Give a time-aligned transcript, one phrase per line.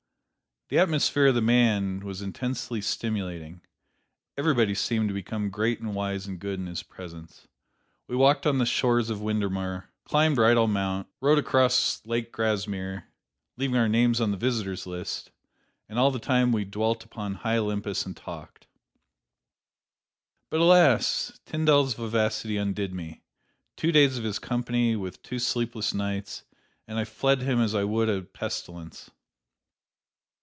[0.73, 3.59] "The atmosphere of the man was intensely stimulating:
[4.37, 7.45] everybody seemed to become great and wise and good in his presence.
[8.07, 13.03] "We walked on the shores of Windermere, climbed Rydal Mount, rowed across Lake Grasmere
[13.57, 15.29] (leaving our names on the visitors' list),
[15.89, 18.65] and all the time we dwelt upon high Olympus and talked.
[20.49, 21.37] "But, alas!
[21.45, 23.23] Tyndall's vivacity undid me:
[23.75, 26.45] two days of his company, with two sleepless nights,
[26.87, 29.11] and I fled him as I would a pestilence."